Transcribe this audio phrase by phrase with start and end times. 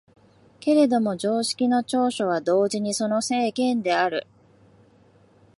[0.59, 4.25] けれども常識の長所は同時にその制限である。